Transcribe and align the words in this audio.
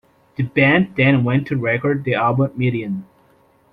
The 0.35 0.41
band 0.41 0.93
then 0.97 1.23
went 1.23 1.45
to 1.49 1.57
record 1.57 2.05
the 2.05 2.15
album 2.15 2.53
"Midian". 2.55 3.05